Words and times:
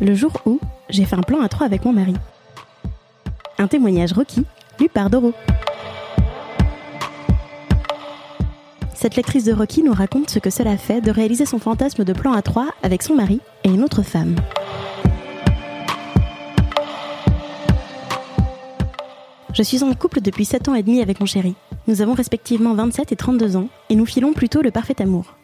Le 0.00 0.14
jour 0.14 0.32
où 0.46 0.58
j'ai 0.88 1.04
fait 1.04 1.16
un 1.16 1.20
plan 1.20 1.42
à 1.42 1.48
trois 1.50 1.66
avec 1.66 1.84
mon 1.84 1.92
mari. 1.92 2.14
Un 3.58 3.66
témoignage 3.66 4.14
Rocky, 4.14 4.46
lu 4.78 4.88
par 4.88 5.10
Doro. 5.10 5.34
Cette 8.94 9.16
lectrice 9.16 9.44
de 9.44 9.52
Rocky 9.52 9.82
nous 9.82 9.92
raconte 9.92 10.30
ce 10.30 10.38
que 10.38 10.48
cela 10.48 10.78
fait 10.78 11.02
de 11.02 11.10
réaliser 11.10 11.44
son 11.44 11.58
fantasme 11.58 12.04
de 12.04 12.14
plan 12.14 12.32
à 12.32 12.40
trois 12.40 12.68
avec 12.82 13.02
son 13.02 13.14
mari 13.14 13.40
et 13.62 13.68
une 13.68 13.82
autre 13.82 14.02
femme. 14.02 14.36
Je 19.52 19.62
suis 19.62 19.82
en 19.82 19.92
couple 19.92 20.22
depuis 20.22 20.46
7 20.46 20.68
ans 20.68 20.74
et 20.74 20.82
demi 20.82 21.02
avec 21.02 21.20
mon 21.20 21.26
chéri. 21.26 21.54
Nous 21.88 22.00
avons 22.00 22.14
respectivement 22.14 22.72
27 22.74 23.12
et 23.12 23.16
32 23.16 23.56
ans 23.56 23.68
et 23.90 23.96
nous 23.96 24.06
filons 24.06 24.32
plutôt 24.32 24.62
le 24.62 24.70
parfait 24.70 25.02
amour. 25.02 25.34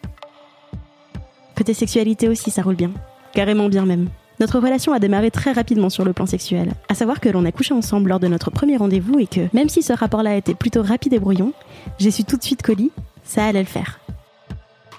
Côté 1.55 1.75
sexualité 1.75 2.27
aussi, 2.27 2.49
ça 2.49 2.63
roule 2.63 2.75
bien. 2.75 2.91
Carrément 3.33 3.69
bien 3.69 3.85
même. 3.85 4.07
Notre 4.39 4.59
relation 4.59 4.93
a 4.93 4.99
démarré 4.99 5.31
très 5.31 5.51
rapidement 5.51 5.89
sur 5.89 6.05
le 6.05 6.13
plan 6.13 6.27
sexuel. 6.27 6.73
À 6.89 6.95
savoir 6.95 7.19
que 7.19 7.29
l'on 7.29 7.45
a 7.45 7.51
couché 7.51 7.73
ensemble 7.73 8.09
lors 8.09 8.19
de 8.19 8.27
notre 8.27 8.51
premier 8.51 8.77
rendez-vous 8.77 9.17
et 9.17 9.25
que, 9.25 9.41
même 9.51 9.67
si 9.67 9.81
ce 9.81 9.93
rapport-là 9.93 10.35
était 10.35 10.53
plutôt 10.53 10.83
rapide 10.83 11.13
et 11.13 11.19
brouillon, 11.19 11.53
j'ai 11.97 12.11
su 12.11 12.23
tout 12.23 12.37
de 12.37 12.43
suite 12.43 12.61
qu'au 12.61 12.75
lit, 12.75 12.91
ça 13.23 13.45
allait 13.45 13.61
le 13.61 13.65
faire. 13.65 13.99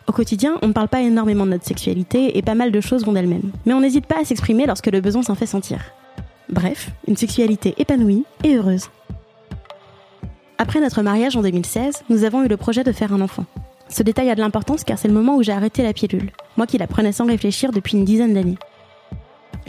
Au 0.09 0.12
quotidien, 0.12 0.56
on 0.62 0.69
ne 0.69 0.73
parle 0.73 0.88
pas 0.88 1.02
énormément 1.02 1.47
de 1.47 1.51
notre 1.51 1.66
sexualité 1.66 2.37
et 2.37 2.42
pas 2.42 2.56
mal 2.56 2.73
de 2.73 2.80
choses 2.80 3.05
vont 3.05 3.12
d'elles-mêmes. 3.12 3.52
Mais 3.64 3.74
on 3.74 3.80
n'hésite 3.80 4.06
pas 4.06 4.20
à 4.20 4.24
s'exprimer 4.24 4.66
lorsque 4.66 4.87
le 4.87 5.01
besoin 5.01 5.23
s'en 5.23 5.37
fait 5.37 5.47
sentir. 5.47 5.78
Bref, 6.48 6.91
une 7.06 7.16
sexualité 7.16 7.75
épanouie 7.78 8.25
et 8.42 8.56
heureuse. 8.56 8.89
Après 10.56 10.80
notre 10.80 11.02
mariage 11.02 11.36
en 11.36 11.42
2016, 11.42 12.02
nous 12.09 12.25
avons 12.25 12.42
eu 12.42 12.48
le 12.48 12.56
projet 12.56 12.83
de 12.83 12.91
faire 12.91 13.12
un 13.12 13.20
enfant. 13.20 13.45
Ce 13.89 14.02
détail 14.02 14.30
a 14.30 14.34
de 14.34 14.41
l'importance 14.41 14.83
car 14.83 14.98
c'est 14.98 15.09
le 15.09 15.14
moment 15.14 15.36
où 15.36 15.42
j'ai 15.45 15.52
arrêté 15.52 15.84
la 15.84 15.92
pilule, 15.92 16.33
moi 16.56 16.66
qui 16.66 16.78
la 16.78 16.89
prenais 16.89 17.12
sans 17.12 17.27
réfléchir 17.27 17.70
depuis 17.70 17.97
une 17.97 18.05
dizaine 18.05 18.34
d'années. 18.34 18.59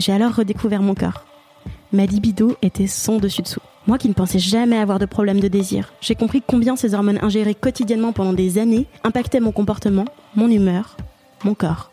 J'ai 0.00 0.12
alors 0.12 0.34
redécouvert 0.34 0.80
mon 0.80 0.94
corps. 0.94 1.26
Ma 1.92 2.06
libido 2.06 2.56
était 2.62 2.86
son 2.86 3.18
dessus-dessous. 3.18 3.60
Moi 3.86 3.98
qui 3.98 4.08
ne 4.08 4.14
pensais 4.14 4.38
jamais 4.38 4.78
avoir 4.78 4.98
de 4.98 5.04
problème 5.04 5.40
de 5.40 5.48
désir, 5.48 5.92
j'ai 6.00 6.14
compris 6.14 6.42
combien 6.44 6.74
ces 6.74 6.94
hormones 6.94 7.18
ingérées 7.20 7.54
quotidiennement 7.54 8.12
pendant 8.12 8.32
des 8.32 8.56
années 8.56 8.86
impactaient 9.04 9.40
mon 9.40 9.52
comportement, 9.52 10.06
mon 10.34 10.48
humeur, 10.48 10.96
mon 11.44 11.52
corps. 11.52 11.90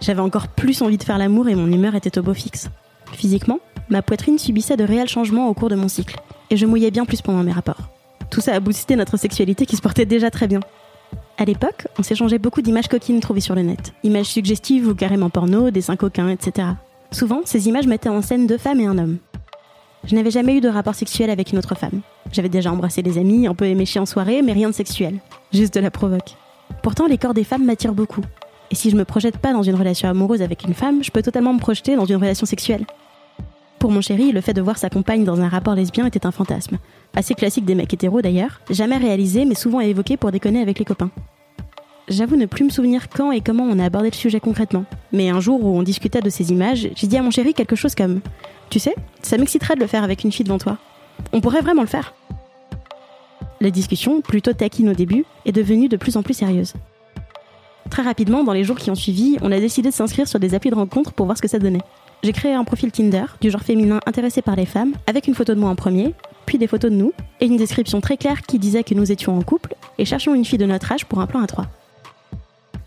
J'avais 0.00 0.20
encore 0.20 0.48
plus 0.48 0.82
envie 0.82 0.98
de 0.98 1.04
faire 1.04 1.16
l'amour 1.16 1.48
et 1.48 1.54
mon 1.54 1.70
humeur 1.70 1.94
était 1.94 2.18
au 2.18 2.24
beau 2.24 2.34
fixe. 2.34 2.70
Physiquement, 3.12 3.60
ma 3.88 4.02
poitrine 4.02 4.38
subissait 4.38 4.76
de 4.76 4.82
réels 4.82 5.08
changements 5.08 5.48
au 5.48 5.54
cours 5.54 5.68
de 5.68 5.76
mon 5.76 5.86
cycle, 5.86 6.20
et 6.50 6.56
je 6.56 6.66
mouillais 6.66 6.90
bien 6.90 7.04
plus 7.04 7.22
pendant 7.22 7.44
mes 7.44 7.52
rapports. 7.52 7.88
Tout 8.30 8.40
ça 8.40 8.54
a 8.54 8.60
boosté 8.60 8.96
notre 8.96 9.16
sexualité 9.16 9.64
qui 9.64 9.76
se 9.76 9.82
portait 9.82 10.06
déjà 10.06 10.30
très 10.32 10.48
bien. 10.48 10.60
À 11.38 11.44
l'époque, 11.44 11.86
on 12.00 12.02
s'échangeait 12.02 12.38
beaucoup 12.38 12.62
d'images 12.62 12.88
coquines 12.88 13.20
trouvées 13.20 13.40
sur 13.40 13.54
le 13.54 13.62
net. 13.62 13.92
Images 14.02 14.26
suggestives 14.26 14.88
ou 14.88 14.96
carrément 14.96 15.30
porno, 15.30 15.70
des 15.70 15.82
seins 15.82 15.96
coquins, 15.96 16.28
etc. 16.28 16.66
Souvent, 17.12 17.42
ces 17.44 17.68
images 17.68 17.86
mettaient 17.86 18.08
en 18.08 18.22
scène 18.22 18.46
deux 18.46 18.56
femmes 18.56 18.80
et 18.80 18.86
un 18.86 18.96
homme. 18.96 19.18
Je 20.04 20.14
n'avais 20.14 20.30
jamais 20.30 20.56
eu 20.56 20.60
de 20.60 20.68
rapport 20.68 20.94
sexuel 20.94 21.28
avec 21.28 21.52
une 21.52 21.58
autre 21.58 21.74
femme. 21.74 22.00
J'avais 22.32 22.48
déjà 22.48 22.72
embrassé 22.72 23.02
des 23.02 23.18
amis, 23.18 23.46
un 23.46 23.54
peu 23.54 23.66
éméché 23.66 24.00
en 24.00 24.06
soirée, 24.06 24.40
mais 24.40 24.52
rien 24.52 24.70
de 24.70 24.74
sexuel. 24.74 25.20
Juste 25.52 25.74
de 25.74 25.80
la 25.80 25.90
provoque. 25.90 26.36
Pourtant, 26.82 27.06
les 27.06 27.18
corps 27.18 27.34
des 27.34 27.44
femmes 27.44 27.66
m'attirent 27.66 27.92
beaucoup. 27.92 28.22
Et 28.70 28.74
si 28.74 28.88
je 28.88 28.96
me 28.96 29.04
projette 29.04 29.36
pas 29.36 29.52
dans 29.52 29.62
une 29.62 29.74
relation 29.74 30.08
amoureuse 30.08 30.40
avec 30.40 30.64
une 30.64 30.72
femme, 30.72 31.04
je 31.04 31.10
peux 31.10 31.22
totalement 31.22 31.52
me 31.52 31.60
projeter 31.60 31.94
dans 31.94 32.06
une 32.06 32.16
relation 32.16 32.46
sexuelle. 32.46 32.86
Pour 33.78 33.90
mon 33.90 34.00
chéri, 34.00 34.32
le 34.32 34.40
fait 34.40 34.54
de 34.54 34.62
voir 34.62 34.78
sa 34.78 34.88
compagne 34.88 35.24
dans 35.24 35.40
un 35.40 35.48
rapport 35.48 35.74
lesbien 35.74 36.06
était 36.06 36.24
un 36.24 36.30
fantasme. 36.30 36.78
Assez 37.14 37.34
classique 37.34 37.66
des 37.66 37.74
mecs 37.74 37.92
hétéros 37.92 38.22
d'ailleurs, 38.22 38.60
jamais 38.70 38.96
réalisé 38.96 39.44
mais 39.44 39.54
souvent 39.54 39.80
évoqué 39.80 40.16
pour 40.16 40.32
déconner 40.32 40.62
avec 40.62 40.78
les 40.78 40.84
copains. 40.84 41.10
J'avoue 42.08 42.36
ne 42.36 42.46
plus 42.46 42.64
me 42.64 42.70
souvenir 42.70 43.08
quand 43.08 43.30
et 43.30 43.40
comment 43.40 43.64
on 43.64 43.78
a 43.78 43.84
abordé 43.84 44.10
le 44.10 44.16
sujet 44.16 44.40
concrètement. 44.40 44.84
Mais 45.12 45.30
un 45.30 45.40
jour 45.40 45.64
où 45.64 45.78
on 45.78 45.82
discutait 45.82 46.20
de 46.20 46.30
ces 46.30 46.50
images, 46.50 46.88
j'ai 46.94 47.06
dit 47.06 47.16
à 47.16 47.22
mon 47.22 47.30
chéri 47.30 47.54
quelque 47.54 47.76
chose 47.76 47.94
comme 47.94 48.20
Tu 48.70 48.78
sais, 48.78 48.94
ça 49.22 49.38
m'exciterait 49.38 49.76
de 49.76 49.80
le 49.80 49.86
faire 49.86 50.02
avec 50.02 50.24
une 50.24 50.32
fille 50.32 50.44
devant 50.44 50.58
toi. 50.58 50.78
On 51.32 51.40
pourrait 51.40 51.60
vraiment 51.60 51.82
le 51.82 51.88
faire. 51.88 52.14
La 53.60 53.70
discussion, 53.70 54.20
plutôt 54.20 54.52
taquine 54.52 54.88
au 54.88 54.94
début, 54.94 55.24
est 55.46 55.52
devenue 55.52 55.88
de 55.88 55.96
plus 55.96 56.16
en 56.16 56.22
plus 56.24 56.34
sérieuse. 56.34 56.74
Très 57.90 58.02
rapidement, 58.02 58.42
dans 58.42 58.52
les 58.52 58.64
jours 58.64 58.78
qui 58.78 58.90
ont 58.90 58.96
suivi, 58.96 59.36
on 59.42 59.52
a 59.52 59.60
décidé 59.60 59.90
de 59.90 59.94
s'inscrire 59.94 60.26
sur 60.26 60.40
des 60.40 60.54
applis 60.54 60.70
de 60.70 60.74
rencontre 60.74 61.12
pour 61.12 61.26
voir 61.26 61.36
ce 61.36 61.42
que 61.42 61.48
ça 61.48 61.60
donnait. 61.60 61.82
J'ai 62.24 62.32
créé 62.32 62.52
un 62.54 62.64
profil 62.64 62.90
Tinder 62.90 63.26
du 63.40 63.50
genre 63.50 63.62
féminin 63.62 64.00
intéressé 64.06 64.42
par 64.42 64.56
les 64.56 64.66
femmes, 64.66 64.94
avec 65.06 65.28
une 65.28 65.34
photo 65.34 65.54
de 65.54 65.60
moi 65.60 65.70
en 65.70 65.76
premier, 65.76 66.14
puis 66.46 66.58
des 66.58 66.66
photos 66.66 66.90
de 66.90 66.96
nous, 66.96 67.12
et 67.40 67.46
une 67.46 67.56
description 67.56 68.00
très 68.00 68.16
claire 68.16 68.42
qui 68.42 68.58
disait 68.58 68.82
que 68.82 68.94
nous 68.94 69.12
étions 69.12 69.36
en 69.38 69.42
couple 69.42 69.74
et 69.98 70.04
cherchions 70.04 70.34
une 70.34 70.44
fille 70.44 70.58
de 70.58 70.66
notre 70.66 70.90
âge 70.90 71.04
pour 71.04 71.20
un 71.20 71.26
plan 71.26 71.42
à 71.42 71.46
trois. 71.46 71.66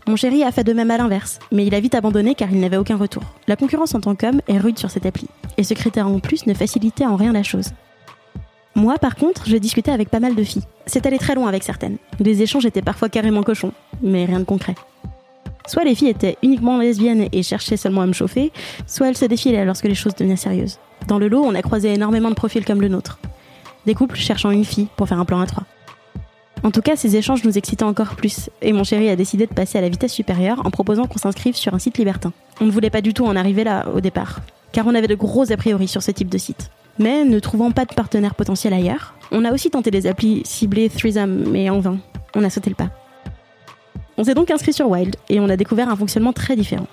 Mon 0.08 0.14
chéri 0.14 0.44
a 0.44 0.52
fait 0.52 0.62
de 0.62 0.72
même 0.72 0.92
à 0.92 0.98
l'inverse, 0.98 1.40
mais 1.50 1.66
il 1.66 1.74
a 1.74 1.80
vite 1.80 1.96
abandonné 1.96 2.36
car 2.36 2.48
il 2.52 2.60
n'avait 2.60 2.76
aucun 2.76 2.96
retour. 2.96 3.24
La 3.48 3.56
concurrence 3.56 3.92
en 3.96 4.00
tant 4.00 4.14
qu'homme 4.14 4.40
est 4.46 4.58
rude 4.58 4.78
sur 4.78 4.88
cette 4.88 5.04
appli, 5.04 5.26
et 5.56 5.64
ce 5.64 5.74
critère 5.74 6.06
en 6.06 6.20
plus 6.20 6.46
ne 6.46 6.54
facilitait 6.54 7.06
en 7.06 7.16
rien 7.16 7.32
la 7.32 7.42
chose. 7.42 7.70
Moi, 8.76 8.98
par 8.98 9.16
contre, 9.16 9.48
je 9.48 9.56
discutais 9.56 9.90
avec 9.90 10.08
pas 10.08 10.20
mal 10.20 10.36
de 10.36 10.44
filles. 10.44 10.62
C'est 10.86 11.06
allé 11.06 11.18
très 11.18 11.34
loin 11.34 11.48
avec 11.48 11.64
certaines. 11.64 11.96
Les 12.20 12.40
échanges 12.42 12.66
étaient 12.66 12.82
parfois 12.82 13.08
carrément 13.08 13.42
cochons, 13.42 13.72
mais 14.00 14.26
rien 14.26 14.38
de 14.38 14.44
concret. 14.44 14.76
Soit 15.66 15.82
les 15.82 15.96
filles 15.96 16.10
étaient 16.10 16.36
uniquement 16.40 16.78
lesbiennes 16.78 17.28
et 17.32 17.42
cherchaient 17.42 17.76
seulement 17.76 18.02
à 18.02 18.06
me 18.06 18.12
chauffer, 18.12 18.52
soit 18.86 19.08
elles 19.08 19.16
se 19.16 19.24
défilaient 19.24 19.64
lorsque 19.64 19.86
les 19.86 19.96
choses 19.96 20.14
devenaient 20.14 20.36
sérieuses. 20.36 20.78
Dans 21.08 21.18
le 21.18 21.26
lot, 21.26 21.42
on 21.42 21.54
a 21.56 21.62
croisé 21.62 21.92
énormément 21.92 22.30
de 22.30 22.36
profils 22.36 22.64
comme 22.64 22.80
le 22.80 22.88
nôtre. 22.88 23.18
Des 23.86 23.94
couples 23.94 24.16
cherchant 24.16 24.52
une 24.52 24.64
fille 24.64 24.86
pour 24.96 25.08
faire 25.08 25.18
un 25.18 25.24
plan 25.24 25.40
à 25.40 25.46
trois. 25.46 25.64
En 26.62 26.70
tout 26.70 26.80
cas, 26.80 26.96
ces 26.96 27.16
échanges 27.16 27.44
nous 27.44 27.58
excitaient 27.58 27.84
encore 27.84 28.16
plus, 28.16 28.50
et 28.62 28.72
mon 28.72 28.82
chéri 28.82 29.08
a 29.08 29.16
décidé 29.16 29.46
de 29.46 29.54
passer 29.54 29.78
à 29.78 29.80
la 29.80 29.88
vitesse 29.88 30.12
supérieure 30.12 30.62
en 30.64 30.70
proposant 30.70 31.06
qu'on 31.06 31.18
s'inscrive 31.18 31.54
sur 31.54 31.74
un 31.74 31.78
site 31.78 31.98
libertin. 31.98 32.32
On 32.60 32.64
ne 32.64 32.70
voulait 32.70 32.90
pas 32.90 33.02
du 33.02 33.14
tout 33.14 33.24
en 33.24 33.36
arriver 33.36 33.62
là 33.62 33.86
au 33.94 34.00
départ, 34.00 34.40
car 34.72 34.86
on 34.86 34.94
avait 34.94 35.06
de 35.06 35.14
gros 35.14 35.52
a 35.52 35.56
priori 35.56 35.86
sur 35.86 36.02
ce 36.02 36.10
type 36.10 36.28
de 36.28 36.38
site. 36.38 36.70
Mais 36.98 37.24
ne 37.24 37.38
trouvant 37.38 37.70
pas 37.70 37.84
de 37.84 37.94
partenaire 37.94 38.34
potentiel 38.34 38.72
ailleurs, 38.72 39.14
on 39.30 39.44
a 39.44 39.52
aussi 39.52 39.70
tenté 39.70 39.90
des 39.90 40.06
applis 40.06 40.42
ciblées 40.44 40.88
threesome, 40.88 41.44
mais 41.50 41.68
en 41.70 41.80
vain. 41.80 41.98
On 42.34 42.42
a 42.42 42.50
sauté 42.50 42.70
le 42.70 42.76
pas. 42.76 42.90
On 44.16 44.24
s'est 44.24 44.34
donc 44.34 44.50
inscrit 44.50 44.72
sur 44.72 44.88
Wild, 44.88 45.14
et 45.28 45.40
on 45.40 45.48
a 45.48 45.56
découvert 45.56 45.90
un 45.90 45.96
fonctionnement 45.96 46.32
très 46.32 46.56
différent. 46.56 46.86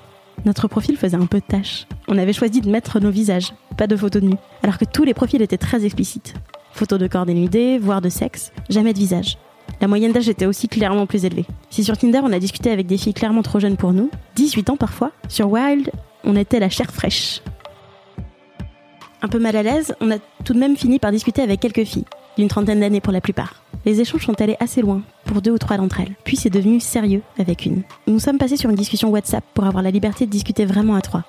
Notre 0.45 0.67
profil 0.67 0.97
faisait 0.97 1.15
un 1.15 1.25
peu 1.25 1.39
de 1.39 1.45
tâche. 1.45 1.87
On 2.09 2.17
avait 2.17 2.33
choisi 2.33 2.59
de 2.59 2.69
mettre 2.69 2.99
nos 2.99 3.11
visages, 3.11 3.53
pas 3.77 3.87
de 3.87 3.95
photos 3.95 4.21
de 4.21 4.27
nu, 4.27 4.35
alors 4.61 4.77
que 4.77 4.85
tous 4.85 5.03
les 5.03 5.13
profils 5.13 5.41
étaient 5.41 5.57
très 5.57 5.85
explicites. 5.85 6.33
Photos 6.73 6.99
de 6.99 7.07
corps 7.07 7.25
dénudés, 7.25 7.77
voire 7.77 8.01
de 8.01 8.09
sexe, 8.09 8.51
jamais 8.69 8.93
de 8.93 8.99
visage. 8.99 9.37
La 9.83 9.89
moyenne 9.89 10.13
d'âge 10.13 10.29
était 10.29 10.45
aussi 10.45 10.69
clairement 10.69 11.05
plus 11.05 11.25
élevée. 11.25 11.45
Si 11.69 11.83
sur 11.83 11.97
Tinder 11.97 12.21
on 12.23 12.31
a 12.31 12.39
discuté 12.39 12.71
avec 12.71 12.87
des 12.87 12.97
filles 12.97 13.13
clairement 13.13 13.41
trop 13.41 13.59
jeunes 13.59 13.75
pour 13.75 13.91
nous, 13.91 14.09
18 14.37 14.69
ans 14.69 14.77
parfois, 14.77 15.11
sur 15.27 15.51
Wild, 15.51 15.91
on 16.23 16.37
était 16.37 16.61
la 16.61 16.69
chair 16.69 16.89
fraîche. 16.89 17.41
Un 19.21 19.27
peu 19.27 19.39
mal 19.39 19.57
à 19.57 19.61
l'aise, 19.61 19.93
on 19.99 20.09
a 20.09 20.19
tout 20.45 20.53
de 20.53 20.59
même 20.59 20.77
fini 20.77 20.99
par 20.99 21.11
discuter 21.11 21.41
avec 21.41 21.59
quelques 21.59 21.83
filles, 21.83 22.05
d'une 22.37 22.47
trentaine 22.47 22.79
d'années 22.79 23.01
pour 23.01 23.11
la 23.11 23.19
plupart. 23.19 23.61
Les 23.83 23.99
échanges 23.99 24.25
sont 24.25 24.39
allés 24.39 24.55
assez 24.61 24.79
loin, 24.79 25.01
pour 25.25 25.41
deux 25.41 25.51
ou 25.51 25.57
trois 25.57 25.75
d'entre 25.75 25.99
elles. 25.99 26.15
Puis 26.23 26.37
c'est 26.37 26.49
devenu 26.49 26.79
sérieux 26.79 27.21
avec 27.37 27.65
une. 27.65 27.81
Nous 28.07 28.19
sommes 28.19 28.37
passés 28.37 28.55
sur 28.55 28.69
une 28.69 28.77
discussion 28.77 29.09
WhatsApp 29.09 29.43
pour 29.53 29.65
avoir 29.65 29.83
la 29.83 29.91
liberté 29.91 30.25
de 30.25 30.31
discuter 30.31 30.63
vraiment 30.63 30.95
à 30.95 31.01
trois. 31.01 31.25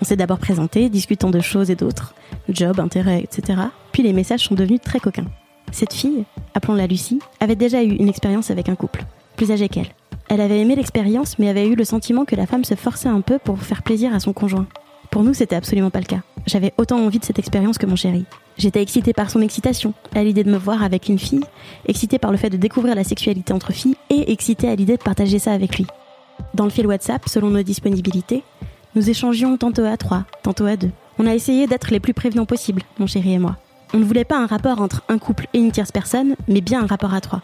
On 0.00 0.06
s'est 0.06 0.16
d'abord 0.16 0.38
présenté, 0.38 0.88
discutant 0.88 1.28
de 1.28 1.40
choses 1.40 1.70
et 1.70 1.76
d'autres, 1.76 2.14
job, 2.48 2.80
intérêts, 2.80 3.22
etc. 3.22 3.60
Puis 3.92 4.02
les 4.02 4.14
messages 4.14 4.44
sont 4.44 4.54
devenus 4.54 4.80
très 4.80 5.00
coquins. 5.00 5.26
Cette 5.72 5.92
fille, 5.92 6.24
appelons-la 6.54 6.86
Lucie, 6.86 7.20
avait 7.40 7.56
déjà 7.56 7.82
eu 7.82 7.90
une 7.90 8.08
expérience 8.08 8.50
avec 8.50 8.68
un 8.68 8.74
couple, 8.74 9.04
plus 9.36 9.50
âgé 9.50 9.68
qu'elle. 9.68 9.88
Elle 10.28 10.40
avait 10.40 10.60
aimé 10.60 10.76
l'expérience 10.76 11.38
mais 11.38 11.48
avait 11.48 11.66
eu 11.66 11.74
le 11.74 11.84
sentiment 11.84 12.24
que 12.24 12.36
la 12.36 12.46
femme 12.46 12.64
se 12.64 12.74
forçait 12.74 13.08
un 13.08 13.20
peu 13.20 13.38
pour 13.38 13.58
faire 13.62 13.82
plaisir 13.82 14.14
à 14.14 14.20
son 14.20 14.32
conjoint. 14.32 14.66
Pour 15.10 15.24
nous, 15.24 15.34
c'était 15.34 15.56
absolument 15.56 15.90
pas 15.90 15.98
le 15.98 16.04
cas. 16.04 16.20
J'avais 16.46 16.72
autant 16.78 17.04
envie 17.04 17.18
de 17.18 17.24
cette 17.24 17.40
expérience 17.40 17.78
que 17.78 17.86
mon 17.86 17.96
chéri. 17.96 18.24
J'étais 18.58 18.80
excitée 18.80 19.12
par 19.12 19.30
son 19.30 19.40
excitation, 19.40 19.92
à 20.14 20.22
l'idée 20.22 20.44
de 20.44 20.50
me 20.50 20.56
voir 20.56 20.84
avec 20.84 21.08
une 21.08 21.18
fille, 21.18 21.44
excitée 21.86 22.18
par 22.18 22.30
le 22.30 22.36
fait 22.36 22.50
de 22.50 22.56
découvrir 22.56 22.94
la 22.94 23.02
sexualité 23.02 23.52
entre 23.52 23.72
filles 23.72 23.96
et 24.08 24.30
excitée 24.30 24.68
à 24.68 24.76
l'idée 24.76 24.96
de 24.96 25.02
partager 25.02 25.40
ça 25.40 25.52
avec 25.52 25.78
lui. 25.78 25.86
Dans 26.54 26.64
le 26.64 26.70
fil 26.70 26.86
WhatsApp, 26.86 27.28
selon 27.28 27.50
nos 27.50 27.62
disponibilités, 27.62 28.44
nous 28.94 29.10
échangions 29.10 29.56
tantôt 29.56 29.84
à 29.84 29.96
trois, 29.96 30.24
tantôt 30.42 30.66
à 30.66 30.76
deux. 30.76 30.90
On 31.18 31.26
a 31.26 31.34
essayé 31.34 31.66
d'être 31.66 31.90
les 31.90 32.00
plus 32.00 32.14
prévenants 32.14 32.46
possibles, 32.46 32.82
mon 32.98 33.06
chéri 33.06 33.32
et 33.34 33.38
moi. 33.38 33.56
On 33.92 33.98
ne 33.98 34.04
voulait 34.04 34.24
pas 34.24 34.38
un 34.38 34.46
rapport 34.46 34.80
entre 34.80 35.02
un 35.08 35.18
couple 35.18 35.48
et 35.52 35.58
une 35.58 35.72
tierce 35.72 35.90
personne, 35.90 36.36
mais 36.46 36.60
bien 36.60 36.82
un 36.82 36.86
rapport 36.86 37.12
à 37.12 37.20
trois. 37.20 37.42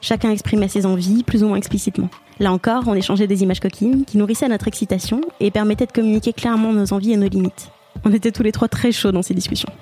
Chacun 0.00 0.30
exprimait 0.30 0.68
ses 0.68 0.86
envies, 0.86 1.22
plus 1.22 1.42
ou 1.42 1.48
moins 1.48 1.58
explicitement. 1.58 2.08
Là 2.40 2.50
encore, 2.50 2.84
on 2.86 2.94
échangeait 2.94 3.26
des 3.26 3.42
images 3.42 3.60
coquines 3.60 4.04
qui 4.06 4.16
nourrissaient 4.16 4.48
notre 4.48 4.68
excitation 4.68 5.20
et 5.40 5.50
permettaient 5.50 5.86
de 5.86 5.92
communiquer 5.92 6.32
clairement 6.32 6.72
nos 6.72 6.92
envies 6.92 7.12
et 7.12 7.16
nos 7.16 7.28
limites. 7.28 7.70
On 8.04 8.12
était 8.12 8.32
tous 8.32 8.42
les 8.42 8.52
trois 8.52 8.68
très 8.68 8.90
chauds 8.90 9.12
dans 9.12 9.22
ces 9.22 9.34
discussions. 9.34 9.72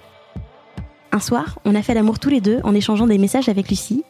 Un 1.12 1.20
soir, 1.20 1.60
on 1.64 1.74
a 1.74 1.82
fait 1.82 1.94
l'amour 1.94 2.18
tous 2.18 2.30
les 2.30 2.40
deux 2.40 2.60
en 2.64 2.74
échangeant 2.74 3.06
des 3.06 3.18
messages 3.18 3.48
avec 3.48 3.68
Lucie. 3.68 4.04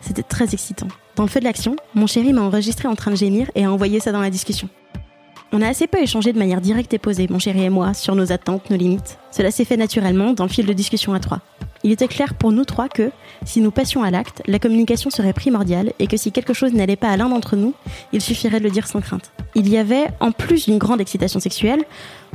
C'était 0.00 0.22
très 0.22 0.54
excitant. 0.54 0.88
Dans 1.16 1.24
le 1.24 1.28
feu 1.28 1.40
de 1.40 1.44
l'action, 1.44 1.76
mon 1.94 2.06
chéri 2.06 2.32
m'a 2.32 2.42
enregistré 2.42 2.88
en 2.88 2.94
train 2.94 3.10
de 3.10 3.16
gémir 3.16 3.50
et 3.54 3.64
a 3.64 3.72
envoyé 3.72 4.00
ça 4.00 4.12
dans 4.12 4.20
la 4.20 4.30
discussion. 4.30 4.68
On 5.50 5.62
a 5.62 5.68
assez 5.68 5.86
peu 5.86 5.98
échangé 5.98 6.34
de 6.34 6.38
manière 6.38 6.60
directe 6.60 6.92
et 6.92 6.98
posée, 6.98 7.26
mon 7.30 7.38
chéri 7.38 7.64
et 7.64 7.70
moi, 7.70 7.94
sur 7.94 8.14
nos 8.14 8.32
attentes, 8.32 8.68
nos 8.68 8.76
limites. 8.76 9.18
Cela 9.30 9.50
s'est 9.50 9.64
fait 9.64 9.78
naturellement 9.78 10.34
dans 10.34 10.44
le 10.44 10.50
fil 10.50 10.66
de 10.66 10.72
discussion 10.74 11.14
à 11.14 11.20
trois. 11.20 11.40
Il 11.82 11.90
était 11.90 12.06
clair 12.06 12.34
pour 12.34 12.52
nous 12.52 12.66
trois 12.66 12.90
que, 12.90 13.10
si 13.46 13.62
nous 13.62 13.70
passions 13.70 14.02
à 14.02 14.10
l'acte, 14.10 14.42
la 14.46 14.58
communication 14.58 15.08
serait 15.08 15.32
primordiale 15.32 15.94
et 15.98 16.06
que 16.06 16.18
si 16.18 16.32
quelque 16.32 16.52
chose 16.52 16.74
n'allait 16.74 16.96
pas 16.96 17.08
à 17.08 17.16
l'un 17.16 17.30
d'entre 17.30 17.56
nous, 17.56 17.72
il 18.12 18.20
suffirait 18.20 18.58
de 18.58 18.64
le 18.64 18.70
dire 18.70 18.86
sans 18.86 19.00
crainte. 19.00 19.30
Il 19.54 19.70
y 19.70 19.78
avait, 19.78 20.08
en 20.20 20.32
plus 20.32 20.66
d'une 20.66 20.76
grande 20.76 21.00
excitation 21.00 21.40
sexuelle, 21.40 21.82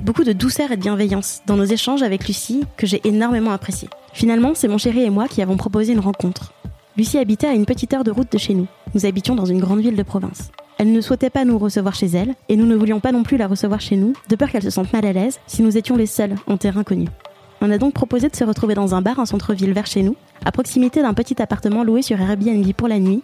beaucoup 0.01 0.24
de 0.24 0.33
douceur 0.33 0.71
et 0.71 0.77
de 0.77 0.81
bienveillance 0.81 1.42
dans 1.45 1.56
nos 1.56 1.66
échanges 1.66 2.01
avec 2.01 2.27
Lucie 2.27 2.63
que 2.77 2.88
j'ai 2.88 3.01
énormément 3.04 3.51
apprécié. 3.51 3.89
Finalement, 4.13 4.54
c'est 4.56 4.68
mon 4.68 4.80
chéri 4.80 5.04
et 5.04 5.12
moi 5.12 5.27
qui 5.27 5.44
avons 5.44 5.57
proposé 5.57 5.94
une 5.94 6.00
rencontre. 6.00 6.54
Lucie 6.98 7.19
habitait 7.19 7.48
à 7.48 7.54
une 7.54 7.66
petite 7.68 7.94
heure 7.94 8.04
de 8.04 8.12
route 8.12 8.31
de 8.31 8.38
chez 8.39 8.56
nous. 8.56 8.68
Nous 8.95 9.06
habitions 9.06 9.36
dans 9.36 9.45
une 9.45 9.59
grande 9.59 9.81
ville 9.81 9.95
de 9.95 10.04
province. 10.04 10.51
Elle 10.83 10.91
ne 10.91 11.00
souhaitait 11.00 11.30
pas 11.30 11.45
nous 11.45 11.57
recevoir 11.57 11.95
chez 11.95 12.07
elle, 12.07 12.35
et 12.50 12.57
nous 12.57 12.65
ne 12.65 12.75
voulions 12.75 13.00
pas 13.00 13.13
non 13.13 13.24
plus 13.24 13.38
la 13.38 13.47
recevoir 13.47 13.80
chez 13.80 13.95
nous, 13.95 14.12
de 14.27 14.35
peur 14.35 14.51
qu'elle 14.51 14.63
se 14.63 14.69
sente 14.69 14.91
mal 14.91 15.06
à 15.06 15.13
l'aise 15.13 15.39
si 15.47 15.62
nous 15.62 15.77
étions 15.77 15.95
les 15.95 16.07
seuls 16.07 16.35
en 16.45 16.57
terrain 16.57 16.83
connu. 16.83 17.07
On 17.62 17.71
a 17.71 17.77
donc 17.77 17.94
proposé 17.94 18.27
de 18.27 18.35
se 18.35 18.44
retrouver 18.44 18.75
dans 18.75 18.94
un 18.94 19.01
bar 19.01 19.18
en 19.18 19.25
centre-ville 19.25 19.71
vers 19.71 19.85
chez 19.85 20.03
nous, 20.03 20.18
à 20.44 20.51
proximité 20.51 21.01
d'un 21.01 21.13
petit 21.13 21.41
appartement 21.41 21.85
loué 21.85 22.01
sur 22.01 22.19
Airbnb 22.19 22.69
pour 22.74 22.89
la 22.89 23.00
nuit, 23.00 23.24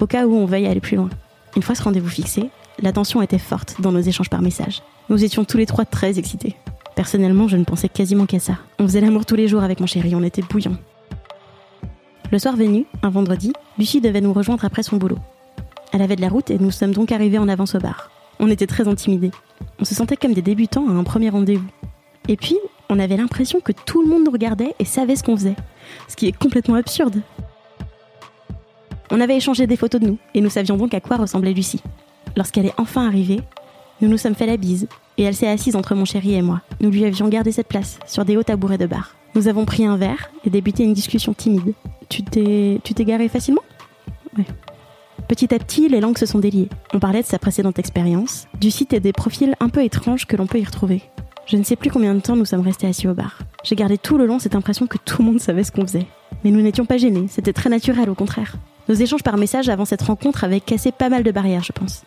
au 0.00 0.06
cas 0.06 0.26
où 0.26 0.34
on 0.34 0.44
veuille 0.44 0.66
aller 0.66 0.80
plus 0.80 0.96
loin. 0.98 1.08
Une 1.56 1.62
fois 1.62 1.74
ce 1.74 1.82
rendez-vous 1.82 2.10
fixé, 2.10 2.50
la 2.82 2.92
tension 2.92 3.22
était 3.22 3.38
forte 3.38 3.80
dans 3.80 3.90
nos 3.90 4.00
échanges 4.00 4.28
par 4.28 4.42
message. 4.42 4.82
Nous 5.08 5.24
étions 5.24 5.46
tous 5.46 5.56
les 5.56 5.64
trois 5.64 5.86
très 5.86 6.18
excités. 6.18 6.56
Personnellement, 6.94 7.48
je 7.48 7.56
ne 7.56 7.64
pensais 7.64 7.88
quasiment 7.88 8.26
qu'à 8.26 8.38
ça. 8.38 8.58
On 8.78 8.86
faisait 8.86 9.00
l'amour 9.00 9.24
tous 9.24 9.34
les 9.34 9.48
jours 9.48 9.62
avec 9.62 9.80
mon 9.80 9.86
chéri, 9.86 10.14
on 10.14 10.22
était 10.22 10.42
bouillants. 10.42 10.76
Le 12.30 12.38
soir 12.38 12.54
venu, 12.54 12.84
un 13.02 13.08
vendredi, 13.08 13.54
Lucie 13.78 14.02
devait 14.02 14.20
nous 14.20 14.34
rejoindre 14.34 14.66
après 14.66 14.82
son 14.82 14.98
boulot. 14.98 15.16
Elle 15.92 16.02
avait 16.02 16.16
de 16.16 16.20
la 16.20 16.28
route 16.28 16.50
et 16.50 16.58
nous 16.58 16.70
sommes 16.70 16.92
donc 16.92 17.12
arrivés 17.12 17.38
en 17.38 17.48
avance 17.48 17.74
au 17.74 17.78
bar. 17.78 18.10
On 18.40 18.50
était 18.50 18.66
très 18.66 18.86
intimidés. 18.88 19.30
On 19.80 19.84
se 19.84 19.94
sentait 19.94 20.16
comme 20.16 20.34
des 20.34 20.42
débutants 20.42 20.88
à 20.88 20.92
un 20.92 21.04
premier 21.04 21.30
rendez-vous. 21.30 21.68
Et 22.28 22.36
puis, 22.36 22.56
on 22.88 22.98
avait 22.98 23.16
l'impression 23.16 23.60
que 23.60 23.72
tout 23.72 24.02
le 24.02 24.08
monde 24.08 24.24
nous 24.24 24.30
regardait 24.30 24.74
et 24.78 24.84
savait 24.84 25.16
ce 25.16 25.22
qu'on 25.22 25.36
faisait. 25.36 25.56
Ce 26.08 26.16
qui 26.16 26.26
est 26.26 26.36
complètement 26.36 26.74
absurde. 26.74 27.20
On 29.10 29.20
avait 29.20 29.36
échangé 29.36 29.66
des 29.66 29.76
photos 29.76 30.00
de 30.00 30.08
nous 30.08 30.18
et 30.34 30.40
nous 30.40 30.50
savions 30.50 30.76
donc 30.76 30.92
à 30.92 31.00
quoi 31.00 31.16
ressemblait 31.16 31.54
Lucie. 31.54 31.82
Lorsqu'elle 32.36 32.66
est 32.66 32.74
enfin 32.78 33.06
arrivée, 33.06 33.40
nous 34.00 34.08
nous 34.08 34.18
sommes 34.18 34.34
fait 34.34 34.46
la 34.46 34.58
bise 34.58 34.86
et 35.16 35.22
elle 35.22 35.34
s'est 35.34 35.48
assise 35.48 35.74
entre 35.74 35.94
mon 35.94 36.04
chéri 36.04 36.34
et 36.34 36.42
moi. 36.42 36.60
Nous 36.80 36.90
lui 36.90 37.04
avions 37.04 37.28
gardé 37.28 37.50
cette 37.50 37.68
place 37.68 37.98
sur 38.06 38.24
des 38.24 38.36
hauts 38.36 38.42
tabourets 38.42 38.78
de 38.78 38.86
bar. 38.86 39.14
Nous 39.34 39.48
avons 39.48 39.64
pris 39.64 39.86
un 39.86 39.96
verre 39.96 40.30
et 40.44 40.50
débuté 40.50 40.84
une 40.84 40.92
discussion 40.92 41.32
timide. 41.32 41.72
Tu 42.08 42.22
t'es, 42.22 42.80
tu 42.84 42.94
t'es 42.94 43.28
facilement? 43.28 43.62
Oui. 44.36 44.44
Petit 45.28 45.54
à 45.54 45.58
petit, 45.58 45.90
les 45.90 46.00
langues 46.00 46.16
se 46.16 46.24
sont 46.24 46.38
déliées. 46.38 46.70
On 46.94 46.98
parlait 46.98 47.20
de 47.20 47.26
sa 47.26 47.38
précédente 47.38 47.78
expérience, 47.78 48.46
du 48.58 48.70
site 48.70 48.94
et 48.94 49.00
des 49.00 49.12
profils 49.12 49.54
un 49.60 49.68
peu 49.68 49.84
étranges 49.84 50.26
que 50.26 50.36
l'on 50.36 50.46
peut 50.46 50.58
y 50.58 50.64
retrouver. 50.64 51.02
Je 51.44 51.58
ne 51.58 51.62
sais 51.62 51.76
plus 51.76 51.90
combien 51.90 52.14
de 52.14 52.20
temps 52.20 52.34
nous 52.34 52.46
sommes 52.46 52.62
restés 52.62 52.86
assis 52.86 53.08
au 53.08 53.12
bar. 53.12 53.38
J'ai 53.62 53.76
gardé 53.76 53.98
tout 53.98 54.16
le 54.16 54.24
long 54.24 54.38
cette 54.38 54.54
impression 54.54 54.86
que 54.86 54.96
tout 54.96 55.20
le 55.20 55.28
monde 55.28 55.40
savait 55.40 55.64
ce 55.64 55.70
qu'on 55.70 55.86
faisait. 55.86 56.06
Mais 56.42 56.50
nous 56.50 56.62
n'étions 56.62 56.86
pas 56.86 56.96
gênés, 56.96 57.26
c'était 57.28 57.52
très 57.52 57.68
naturel 57.68 58.08
au 58.08 58.14
contraire. 58.14 58.54
Nos 58.88 58.94
échanges 58.94 59.22
par 59.22 59.36
message 59.36 59.68
avant 59.68 59.84
cette 59.84 60.00
rencontre 60.00 60.44
avaient 60.44 60.60
cassé 60.60 60.92
pas 60.92 61.10
mal 61.10 61.22
de 61.24 61.30
barrières, 61.30 61.62
je 61.62 61.72
pense. 61.72 62.04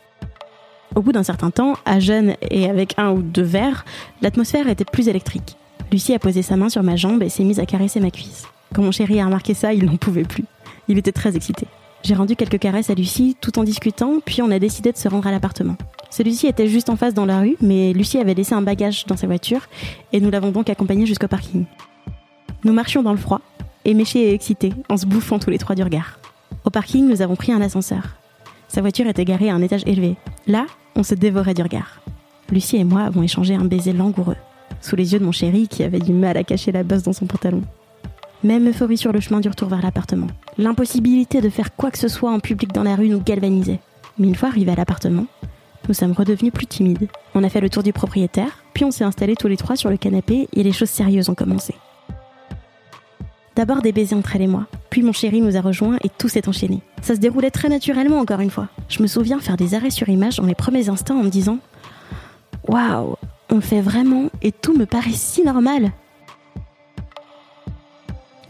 Au 0.96 1.04
bout 1.04 1.12
d'un 1.12 1.24
certain 1.24 1.52
temps, 1.52 1.76
à 1.86 2.00
jeune 2.00 2.36
et 2.50 2.68
avec 2.68 2.96
un 2.98 3.12
ou 3.12 3.22
deux 3.22 3.44
verres, 3.44 3.86
l'atmosphère 4.24 4.68
était 4.68 4.84
plus 4.84 5.10
électrique. 5.10 5.58
Lucie 5.92 6.16
a 6.16 6.20
posé 6.20 6.42
sa 6.42 6.58
main 6.58 6.70
sur 6.70 6.82
ma 6.82 6.96
jambe 6.96 7.22
et 7.22 7.30
s'est 7.30 7.44
mise 7.44 7.60
à 7.60 7.68
caresser 7.68 8.00
ma 8.00 8.10
cuisse. 8.10 8.48
Quand 8.74 8.82
mon 8.82 8.92
chéri 8.92 9.20
a 9.20 9.26
remarqué 9.26 9.54
ça, 9.54 9.74
il 9.74 9.86
n'en 9.86 9.98
pouvait 9.98 10.24
plus. 10.24 10.46
Il 10.88 10.98
était 10.98 11.12
très 11.12 11.36
excité. 11.36 11.68
J'ai 12.03 12.15
rendu 12.15 12.36
quelques 12.36 12.57
caresses 12.57 12.89
à 12.89 12.95
Lucie 12.95 13.38
tout 13.39 13.59
en 13.59 13.63
discutant, 13.63 14.19
puis 14.25 14.42
on 14.42 14.50
a 14.50 14.57
décidé 14.57 14.92
de 14.92 14.98
se 14.98 15.07
rendre 15.07 15.27
à 15.27 15.31
l'appartement. 15.31 15.75
Celui-ci 16.09 16.48
était 16.48 16.68
juste 16.68 16.89
en 16.89 16.95
face 16.95 17.13
dans 17.13 17.25
la 17.25 17.39
rue, 17.39 17.56
mais 17.62 17.94
Lucie 17.94 18.18
avait 18.18 18.33
laissé 18.33 18.53
un 18.53 18.62
bagage 18.62 19.06
dans 19.06 19.18
sa 19.18 19.27
voiture 19.27 19.68
et 20.12 20.19
nous 20.19 20.31
l'avons 20.31 20.51
donc 20.51 20.69
accompagné 20.69 21.06
jusqu'au 21.06 21.27
parking. 21.27 21.65
Nous 22.63 22.74
marchions 22.74 23.03
dans 23.03 23.12
le 23.12 23.18
froid, 23.18 23.42
éméchés 23.86 24.30
et 24.30 24.33
excités, 24.33 24.74
en 24.89 24.98
se 24.98 25.06
bouffant 25.06 25.39
tous 25.39 25.51
les 25.51 25.57
trois 25.57 25.75
du 25.75 25.83
regard. 25.83 26.19
Au 26.65 26.69
parking, 26.69 27.07
nous 27.07 27.21
avons 27.21 27.36
pris 27.36 27.51
un 27.51 27.62
ascenseur. 27.62 28.18
Sa 28.68 28.81
voiture 28.81 29.07
était 29.07 29.25
garée 29.25 29.50
à 29.50 29.56
un 29.56 29.62
étage 29.62 29.83
élevé. 29.86 30.15
Là, 30.48 30.65
on 30.95 31.03
se 31.03 31.15
dévorait 31.15 31.53
du 31.53 31.62
regard. 31.62 32.01
Lucie 32.51 32.77
et 32.77 32.83
moi 32.83 33.03
avons 33.03 33.24
échangé 33.24 33.56
un 33.56 33.65
baiser 33.65 33.94
langoureux, 33.94 34.38
sous 34.81 34.95
les 34.95 35.13
yeux 35.13 35.19
de 35.19 35.25
mon 35.25 35.31
chéri 35.31 35.68
qui 35.68 35.83
avait 35.83 36.00
du 36.00 36.13
mal 36.13 36.36
à 36.36 36.44
cacher 36.44 36.71
la 36.71 36.83
bosse 36.83 37.03
dans 37.03 37.13
son 37.13 37.25
pantalon. 37.25 37.62
Même 38.44 38.68
euphorie 38.70 38.98
sur 38.98 39.12
le 39.12 39.20
chemin 39.20 39.40
du 39.40 39.50
retour 39.50 39.70
vers 39.70 39.84
l'appartement. 39.84 40.28
L'impossibilité 40.58 41.42
de 41.42 41.50
faire 41.50 41.76
quoi 41.76 41.92
que 41.92 42.00
ce 42.00 42.08
soit 42.08 42.32
en 42.32 42.40
public 42.40 42.74
dans 42.74 42.82
la 42.82 42.96
rue 42.96 43.08
nous 43.08 43.22
galvanisait. 43.22 43.80
Mais 44.18 44.28
une 44.28 44.36
fois 44.36 44.50
arrivés 44.50 44.72
à 44.72 44.76
l'appartement, 44.76 45.28
nous 45.88 45.94
sommes 45.94 46.14
redevenus 46.14 46.52
plus 46.52 46.66
timides. 46.66 47.08
On 47.36 47.44
a 47.44 47.50
fait 47.50 47.62
le 47.62 47.70
tour 47.70 47.84
du 47.84 47.94
propriétaire, 47.94 48.64
puis 48.74 48.84
on 48.84 48.90
s'est 48.90 49.04
installés 49.04 49.36
tous 49.36 49.48
les 49.48 49.58
trois 49.58 49.76
sur 49.76 49.92
le 49.92 49.98
canapé 49.98 50.48
et 50.54 50.64
les 50.64 50.72
choses 50.72 50.90
sérieuses 50.90 51.30
ont 51.30 51.36
commencé. 51.36 51.76
D'abord 53.56 53.84
des 53.84 53.92
baisers 53.92 54.18
entre 54.18 54.36
elle 54.36 54.42
et 54.42 54.48
moi, 54.48 54.66
puis 54.90 55.04
mon 55.04 55.12
chéri 55.12 55.40
nous 55.40 55.56
a 55.56 55.62
rejoints 55.62 55.98
et 56.04 56.10
tout 56.10 56.28
s'est 56.28 56.48
enchaîné. 56.48 56.82
Ça 57.04 57.14
se 57.14 57.20
déroulait 57.20 57.52
très 57.52 57.70
naturellement 57.70 58.18
encore 58.18 58.40
une 58.40 58.50
fois. 58.50 58.70
Je 58.90 59.04
me 59.04 59.08
souviens 59.08 59.40
faire 59.40 59.58
des 59.58 59.76
arrêts 59.76 59.92
sur 59.92 60.10
image 60.10 60.38
dans 60.38 60.48
les 60.48 60.56
premiers 60.56 60.90
instants 60.90 61.20
en 61.20 61.24
me 61.24 61.30
disant 61.30 61.60
Waouh, 62.68 63.18
on 63.52 63.62
fait 63.62 63.82
vraiment 63.82 64.30
et 64.42 64.52
tout 64.52 64.76
me 64.76 64.86
paraît 64.86 65.12
si 65.12 65.44
normal. 65.44 65.92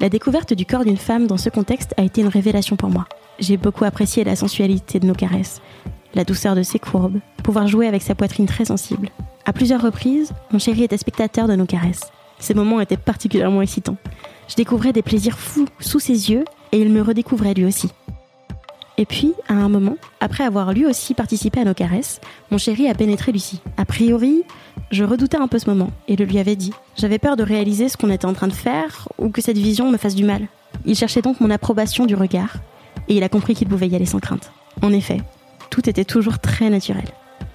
La 0.01 0.09
découverte 0.09 0.53
du 0.56 0.65
corps 0.65 0.83
d'une 0.83 0.98
femme 0.98 1.27
dans 1.27 1.38
ce 1.38 1.50
contexte 1.50 1.94
a 1.95 2.01
été 2.01 2.21
une 2.21 2.27
révélation 2.27 2.75
pour 2.75 2.89
moi. 2.89 3.06
J'ai 3.38 3.56
beaucoup 3.56 3.86
apprécié 3.86 4.24
la 4.24 4.36
sensualité 4.36 5.00
de 5.00 5.06
nos 5.06 5.13
caresses, 5.13 5.62
la 6.15 6.24
douceur 6.24 6.56
de 6.56 6.63
ses 6.63 6.80
courbes, 6.80 7.19
pouvoir 7.44 7.68
jouer 7.68 7.88
avec 7.88 8.01
sa 8.01 8.15
poitrine 8.15 8.48
très 8.48 8.65
sensible. 8.65 9.09
À 9.45 9.53
plusieurs 9.53 9.83
reprises, 9.83 10.33
mon 10.51 10.57
chéri 10.57 10.86
était 10.86 10.98
spectateur 10.98 11.48
de 11.48 11.56
nos 11.56 11.68
caresses. 11.68 12.12
Ces 12.39 12.56
moments 12.56 12.81
étaient 12.81 12.98
particulièrement 12.98 13.62
excitants. 13.62 13.98
Je 14.48 14.56
découvrais 14.56 14.92
des 14.92 15.03
plaisirs 15.03 15.38
fous 15.38 15.68
sous 15.80 16.00
ses 16.00 16.31
yeux 16.31 16.45
et 16.71 16.81
il 16.81 16.89
me 16.89 17.03
redécouvrait 17.03 17.53
lui 17.53 17.65
aussi. 17.65 17.92
Et 18.98 19.06
puis, 19.06 19.34
à 19.48 19.54
un 19.54 19.70
moment, 19.70 19.98
après 20.20 20.44
avoir 20.44 20.74
lui 20.74 20.86
aussi 20.86 21.14
participé 21.14 21.62
à 21.62 21.64
nos 21.64 21.74
caresses, 21.74 22.20
mon 22.52 22.58
chéri 22.58 22.88
a 22.88 22.94
pénétré 22.94 23.32
Lucie. 23.32 23.62
A 23.78 23.86
priori, 23.86 24.44
je 24.92 25.04
redoutais 25.04 25.38
un 25.38 25.48
peu 25.48 25.60
ce 25.60 25.70
moment 25.70 25.92
et 26.08 26.16
le 26.16 26.26
lui 26.26 26.40
avais 26.40 26.56
dit. 26.56 26.74
J'avais 26.98 27.20
peur 27.20 27.38
de 27.38 27.44
réaliser 27.44 27.90
ce 27.90 27.98
qu'on 27.98 28.12
était 28.12 28.26
en 28.26 28.34
train 28.34 28.48
de 28.48 28.54
faire 28.54 29.08
ou 29.18 29.30
que 29.30 29.42
cette 29.42 29.58
vision 29.58 29.90
me 29.90 29.98
fasse 29.98 30.16
du 30.16 30.24
mal. 30.24 30.48
Il 30.86 30.96
cherchait 30.96 31.22
donc 31.22 31.40
mon 31.40 31.50
approbation 31.50 32.06
du 32.06 32.16
regard 32.16 32.58
et 33.08 33.16
il 33.16 33.24
a 33.24 33.30
compris 33.30 33.56
qu'il 33.56 33.68
pouvait 33.68 33.88
y 33.88 33.96
aller 33.96 34.06
sans 34.06 34.20
crainte. 34.20 34.52
En 34.82 34.92
effet, 34.92 35.22
tout 35.70 35.90
était 35.90 36.06
toujours 36.06 36.40
très 36.40 36.70
naturel. 36.70 37.06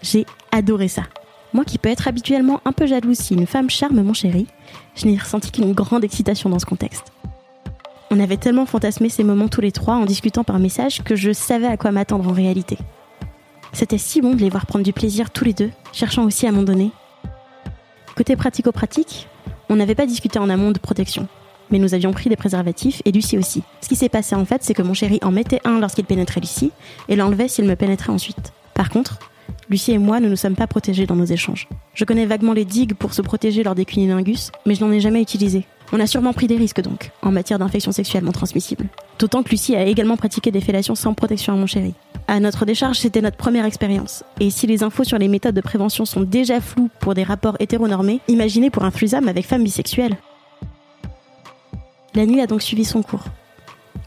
J'ai 0.02 0.26
adoré 0.52 0.88
ça. 0.88 1.02
Moi 1.52 1.64
qui 1.64 1.78
peux 1.78 1.88
être 1.88 2.08
habituellement 2.08 2.60
un 2.64 2.72
peu 2.72 2.86
jalouse 2.86 3.18
si 3.18 3.34
une 3.34 3.46
femme 3.46 3.70
charme 3.70 4.02
mon 4.02 4.12
chéri, 4.12 4.46
je 4.94 5.06
n'ai 5.06 5.16
ressenti 5.16 5.50
qu'une 5.50 5.72
grande 5.72 6.04
excitation 6.04 6.50
dans 6.50 6.58
ce 6.58 6.66
contexte. 6.66 7.12
On 8.10 8.20
avait 8.20 8.36
tellement 8.36 8.66
fantasmé 8.66 9.08
ces 9.08 9.24
moments 9.24 9.48
tous 9.48 9.60
les 9.60 9.72
trois 9.72 9.94
en 9.94 10.04
discutant 10.04 10.44
par 10.44 10.58
message 10.58 11.02
que 11.02 11.16
je 11.16 11.32
savais 11.32 11.66
à 11.66 11.76
quoi 11.76 11.90
m'attendre 11.90 12.28
en 12.28 12.32
réalité. 12.32 12.78
C'était 13.72 13.98
si 13.98 14.20
bon 14.20 14.34
de 14.34 14.40
les 14.40 14.48
voir 14.48 14.66
prendre 14.66 14.84
du 14.84 14.92
plaisir 14.92 15.30
tous 15.30 15.44
les 15.44 15.52
deux, 15.52 15.70
cherchant 15.92 16.24
aussi 16.24 16.46
à 16.46 16.52
m'en 16.52 16.62
donner. 16.62 16.92
Côté 18.16 18.36
pratico-pratique, 18.36 19.28
on 19.68 19.76
n'avait 19.76 19.96
pas 19.96 20.06
discuté 20.06 20.38
en 20.38 20.48
amont 20.48 20.70
de 20.70 20.78
protection, 20.78 21.26
mais 21.70 21.78
nous 21.78 21.94
avions 21.94 22.12
pris 22.12 22.30
des 22.30 22.36
préservatifs 22.36 23.02
et 23.04 23.12
Lucie 23.12 23.36
aussi. 23.36 23.62
Ce 23.80 23.88
qui 23.88 23.96
s'est 23.96 24.08
passé 24.08 24.36
en 24.36 24.44
fait, 24.44 24.62
c'est 24.62 24.72
que 24.72 24.82
mon 24.82 24.94
chéri 24.94 25.18
en 25.22 25.32
mettait 25.32 25.60
un 25.64 25.80
lorsqu'il 25.80 26.04
pénétrait 26.04 26.40
Lucie 26.40 26.70
et 27.08 27.16
l'enlevait 27.16 27.48
s'il 27.48 27.66
me 27.66 27.74
pénétrait 27.74 28.12
ensuite. 28.12 28.52
Par 28.72 28.88
contre, 28.88 29.18
Lucie 29.68 29.92
et 29.92 29.98
moi, 29.98 30.20
nous 30.20 30.28
ne 30.28 30.36
sommes 30.36 30.54
pas 30.54 30.66
protégés 30.66 31.06
dans 31.06 31.16
nos 31.16 31.24
échanges. 31.24 31.68
Je 31.94 32.04
connais 32.04 32.26
vaguement 32.26 32.52
les 32.52 32.64
digues 32.64 32.94
pour 32.94 33.14
se 33.14 33.22
protéger 33.22 33.62
lors 33.62 33.74
des 33.74 33.84
cunilingus, 33.84 34.52
mais 34.64 34.74
je 34.74 34.84
n'en 34.84 34.92
ai 34.92 35.00
jamais 35.00 35.20
utilisé. 35.20 35.66
On 35.92 36.00
a 36.00 36.06
sûrement 36.06 36.32
pris 36.32 36.46
des 36.46 36.56
risques 36.56 36.80
donc, 36.80 37.10
en 37.22 37.30
matière 37.30 37.58
d'infections 37.58 37.92
sexuellement 37.92 38.32
transmissibles. 38.32 38.86
D'autant 39.18 39.42
que 39.42 39.50
Lucie 39.50 39.76
a 39.76 39.84
également 39.84 40.16
pratiqué 40.16 40.50
des 40.50 40.60
fellations 40.60 40.94
sans 40.94 41.14
protection 41.14 41.52
à 41.52 41.56
mon 41.56 41.66
chéri. 41.66 41.94
À 42.28 42.40
notre 42.40 42.64
décharge, 42.64 42.98
c'était 42.98 43.20
notre 43.20 43.36
première 43.36 43.64
expérience. 43.64 44.24
Et 44.40 44.50
si 44.50 44.66
les 44.66 44.82
infos 44.82 45.04
sur 45.04 45.18
les 45.18 45.28
méthodes 45.28 45.54
de 45.54 45.60
prévention 45.60 46.04
sont 46.04 46.22
déjà 46.22 46.60
floues 46.60 46.90
pour 47.00 47.14
des 47.14 47.22
rapports 47.22 47.56
hétéronormés, 47.60 48.20
imaginez 48.26 48.70
pour 48.70 48.84
un 48.84 48.90
threesome 48.90 49.28
avec 49.28 49.46
femme 49.46 49.62
bisexuelle. 49.62 50.16
La 52.14 52.26
nuit 52.26 52.40
a 52.40 52.46
donc 52.46 52.62
suivi 52.62 52.84
son 52.84 53.02
cours. 53.02 53.24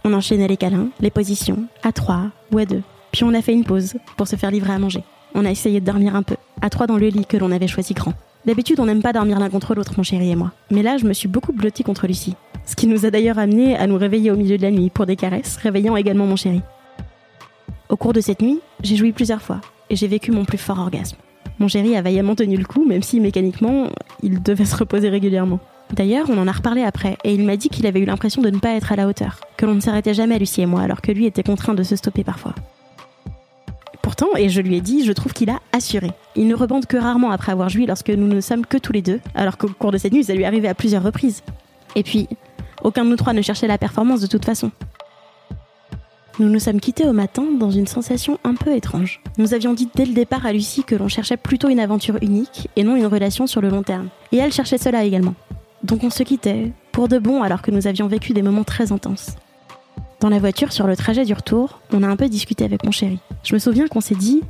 On 0.04 0.14
enchaînait 0.14 0.48
les 0.48 0.58
câlins, 0.58 0.90
les 1.00 1.12
positions, 1.12 1.66
à 1.84 1.92
trois 1.92 2.28
ou 2.52 2.58
à 2.58 2.66
deux. 2.66 2.82
Puis 3.12 3.24
on 3.24 3.34
a 3.34 3.42
fait 3.42 3.54
une 3.54 3.64
pause 3.64 3.96
pour 4.18 4.28
se 4.28 4.36
faire 4.36 4.52
livrer 4.52 4.74
à 4.74 4.80
manger. 4.80 5.04
On 5.36 5.46
a 5.46 5.52
essayé 5.52 5.80
de 5.80 5.86
dormir 5.86 6.16
un 6.16 6.24
peu, 6.24 6.36
à 6.62 6.70
trois 6.70 6.88
dans 6.88 6.98
le 6.98 7.08
lit 7.08 7.26
que 7.26 7.38
l'on 7.38 7.52
avait 7.52 7.68
choisi 7.68 7.94
grand. 7.94 8.14
D'habitude, 8.46 8.80
on 8.80 8.86
n'aime 8.86 9.02
pas 9.02 9.14
dormir 9.14 9.40
l'un 9.40 9.50
contre 9.50 9.76
l'autre, 9.76 9.94
mon 9.98 10.04
chéri 10.04 10.32
et 10.32 10.36
moi. 10.36 10.52
Mais 10.72 10.82
là, 10.82 10.98
je 10.98 11.06
me 11.06 11.14
suis 11.14 11.28
beaucoup 11.28 11.52
blottie 11.52 11.84
contre 11.84 12.08
Lucie. 12.08 12.36
Ce 12.66 12.76
qui 12.76 12.88
nous 12.88 13.06
a 13.06 13.12
d'ailleurs 13.12 13.40
amené 13.40 13.76
à 13.76 13.88
nous 13.88 13.98
réveiller 13.98 14.32
au 14.32 14.36
milieu 14.36 14.58
de 14.58 14.62
la 14.62 14.72
nuit 14.72 14.90
pour 14.90 15.06
des 15.06 15.16
caresses, 15.16 15.58
réveillant 15.58 15.96
également 15.96 16.26
mon 16.26 16.36
chéri. 16.36 16.62
Au 17.90 17.98
cours 17.98 18.14
de 18.14 18.22
cette 18.22 18.42
nuit, 18.42 18.60
j'ai 18.82 18.96
joui 18.96 19.12
plusieurs 19.12 19.42
fois 19.42 19.62
et 19.90 19.96
j'ai 19.96 20.08
vécu 20.08 20.32
mon 20.32 20.46
plus 20.46 20.58
fort 20.58 20.80
orgasme. 20.80 21.18
Mon 21.60 21.68
chéri 21.68 21.98
a 21.98 22.02
vaillamment 22.02 22.36
tenu 22.36 22.56
le 22.56 22.66
coup, 22.66 22.86
même 22.86 23.04
si 23.04 23.20
mécaniquement, 23.20 23.88
il 24.24 24.42
devait 24.42 24.66
se 24.66 24.78
reposer 24.78 25.10
régulièrement. 25.10 25.60
D'ailleurs, 25.94 26.28
on 26.30 26.38
en 26.38 26.48
a 26.48 26.52
reparlé 26.52 26.84
après, 26.84 27.18
et 27.24 27.34
il 27.34 27.44
m'a 27.44 27.58
dit 27.58 27.70
qu'il 27.70 27.88
avait 27.88 28.00
eu 28.00 28.06
l'impression 28.06 28.42
de 28.42 28.50
ne 28.50 28.60
pas 28.60 28.76
être 28.76 28.92
à 28.92 28.96
la 28.96 29.08
hauteur, 29.08 29.40
que 29.58 29.66
l'on 29.66 29.74
ne 29.74 29.80
s'arrêtait 29.80 30.14
jamais 30.14 30.40
Lucie 30.40 30.62
et 30.62 30.66
moi, 30.66 30.82
alors 30.82 31.02
que 31.02 31.12
lui 31.12 31.26
était 31.26 31.44
contraint 31.44 31.74
de 31.74 31.84
se 31.84 31.96
stopper 31.96 32.24
parfois. 32.24 32.54
Et 34.38 34.50
je 34.50 34.62
lui 34.62 34.76
ai 34.76 34.82
dit, 34.82 35.06
je 35.06 35.12
trouve 35.12 35.34
qu'il 35.34 35.50
a 35.50 35.60
assuré. 35.72 36.12
Il 36.36 36.48
ne 36.48 36.56
rebande 36.56 36.86
que 36.86 36.98
rarement 36.98 37.32
après 37.32 37.52
avoir 37.52 37.70
joui 37.70 37.86
lorsque 37.86 38.10
nous 38.10 38.28
ne 38.28 38.42
sommes 38.42 38.66
que 38.66 38.78
tous 38.78 38.94
les 38.94 39.02
deux, 39.02 39.20
alors 39.36 39.58
qu'au 39.58 39.70
cours 39.70 39.92
de 39.92 39.98
cette 39.98 40.14
nuit, 40.14 40.24
ça 40.24 40.34
lui 40.34 40.46
arrivait 40.46 40.68
à 40.68 40.76
plusieurs 40.76 41.04
reprises. 41.04 41.44
Et 41.96 42.04
puis, 42.04 42.28
Aucun 42.84 43.04
de 43.04 43.10
nous 43.10 43.16
trois 43.16 43.34
ne 43.34 43.42
cherchait 43.42 43.68
la 43.68 43.78
performance 43.78 44.22
de 44.22 44.28
toute 44.28 44.46
façon. 44.46 44.72
Nous 46.40 46.48
nous 46.48 46.60
sommes 46.60 46.80
quittés 46.80 47.06
au 47.06 47.12
matin 47.12 47.44
dans 47.60 47.72
une 47.72 47.88
sensation 47.88 48.40
un 48.46 48.56
peu 48.56 48.74
étrange. 48.74 49.22
Nous 49.38 49.54
avions 49.54 49.74
dit 49.74 49.90
dès 49.94 50.06
le 50.06 50.14
départ 50.14 50.46
à 50.46 50.54
Lucie 50.54 50.86
que 50.86 50.96
l'on 50.96 51.10
cherchait 51.10 51.36
plutôt 51.36 51.68
une 51.68 51.82
aventure 51.82 52.18
unique 52.22 52.70
et 52.78 52.84
non 52.84 52.96
une 52.96 53.08
relation 53.08 53.46
sur 53.46 53.60
le 53.60 53.70
long 53.70 53.84
terme. 53.84 54.08
Et 54.32 54.38
elle 54.38 54.54
cherchait 54.54 54.78
cela 54.78 55.04
également. 55.04 55.36
Donc 55.84 56.04
on 56.04 56.10
se 56.10 56.24
quittait, 56.24 56.72
pour 56.94 57.10
de 57.10 57.20
bon 57.20 57.44
alors 57.44 57.62
que 57.62 57.72
nous 57.72 57.88
avions 57.88 58.08
vécu 58.08 58.32
des 58.32 58.42
moments 58.42 58.64
très 58.64 58.94
intenses. 58.94 59.36
Dans 60.20 60.30
la 60.30 60.40
voiture, 60.40 60.74
sur 60.74 60.86
le 60.86 60.98
trajet 60.98 61.24
du 61.24 61.34
retour, 61.34 61.80
on 61.94 62.04
a 62.04 62.08
un 62.08 62.18
peu 62.18 62.28
discuté 62.28 62.66
avec 62.66 62.84
mon 62.84 62.92
chéri. 62.92 63.20
Je 63.44 63.54
me 63.54 63.60
souviens 63.60 63.88
qu'on 63.88 64.02
s'est 64.02 64.16
dit 64.16 64.42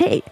Hey 0.00 0.24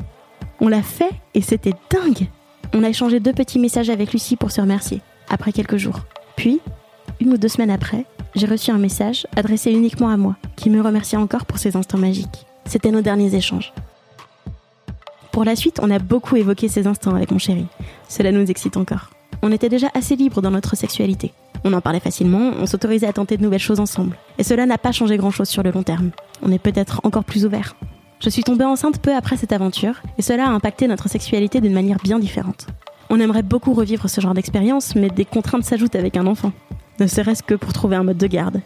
On 0.60 0.66
l'a 0.66 0.82
fait 0.82 1.12
et 1.34 1.40
c'était 1.40 1.74
dingue 1.88 2.26
On 2.74 2.82
a 2.82 2.88
échangé 2.88 3.20
deux 3.20 3.32
petits 3.32 3.60
messages 3.60 3.90
avec 3.90 4.12
Lucie 4.12 4.34
pour 4.34 4.50
se 4.50 4.60
remercier, 4.60 5.02
après 5.28 5.52
quelques 5.52 5.76
jours. 5.76 6.00
Puis, 6.34 6.60
une 7.20 7.32
ou 7.32 7.36
deux 7.36 7.48
semaines 7.48 7.70
après, 7.70 8.06
j'ai 8.34 8.46
reçu 8.46 8.72
un 8.72 8.78
message 8.78 9.28
adressé 9.36 9.70
uniquement 9.70 10.08
à 10.08 10.16
moi, 10.16 10.34
qui 10.56 10.68
me 10.68 10.82
remerciait 10.82 11.18
encore 11.18 11.46
pour 11.46 11.58
ces 11.58 11.76
instants 11.76 11.98
magiques. 11.98 12.44
C'était 12.64 12.90
nos 12.90 13.02
derniers 13.02 13.36
échanges. 13.36 13.72
Pour 15.30 15.44
la 15.44 15.54
suite, 15.54 15.78
on 15.80 15.90
a 15.92 16.00
beaucoup 16.00 16.34
évoqué 16.34 16.66
ces 16.66 16.88
instants 16.88 17.14
avec 17.14 17.30
mon 17.30 17.38
chéri. 17.38 17.66
Cela 18.08 18.32
nous 18.32 18.50
excite 18.50 18.76
encore. 18.76 19.10
On 19.42 19.52
était 19.52 19.68
déjà 19.68 19.90
assez 19.94 20.16
libres 20.16 20.42
dans 20.42 20.50
notre 20.50 20.76
sexualité. 20.76 21.32
On 21.66 21.72
en 21.74 21.82
parlait 21.82 22.00
facilement, 22.00 22.52
on 22.58 22.64
s'autorisait 22.64 23.06
à 23.06 23.12
tenter 23.12 23.36
de 23.36 23.42
nouvelles 23.42 23.58
choses 23.58 23.80
ensemble. 23.80 24.16
Et 24.38 24.42
cela 24.42 24.64
n'a 24.64 24.78
pas 24.78 24.92
changé 24.92 25.18
grand-chose 25.18 25.48
sur 25.48 25.62
le 25.62 25.70
long 25.70 25.82
terme. 25.82 26.12
On 26.42 26.50
est 26.50 26.58
peut-être 26.58 27.02
encore 27.04 27.24
plus 27.24 27.44
ouverts. 27.44 27.76
Je 28.20 28.30
suis 28.30 28.42
tombée 28.42 28.64
enceinte 28.64 28.98
peu 28.98 29.14
après 29.14 29.36
cette 29.36 29.52
aventure, 29.52 30.00
et 30.16 30.22
cela 30.22 30.46
a 30.46 30.50
impacté 30.50 30.86
notre 30.86 31.10
sexualité 31.10 31.60
d'une 31.60 31.74
manière 31.74 31.98
bien 32.02 32.18
différente. 32.18 32.66
On 33.10 33.20
aimerait 33.20 33.42
beaucoup 33.42 33.74
revivre 33.74 34.08
ce 34.08 34.22
genre 34.22 34.32
d'expérience, 34.32 34.94
mais 34.94 35.10
des 35.10 35.26
contraintes 35.26 35.64
s'ajoutent 35.64 35.96
avec 35.96 36.16
un 36.16 36.26
enfant 36.26 36.52
ne 36.98 37.06
serait-ce 37.06 37.42
que 37.42 37.54
pour 37.54 37.72
trouver 37.72 37.96
un 37.96 38.02
mode 38.02 38.18
de 38.18 38.26
garde 38.26 38.60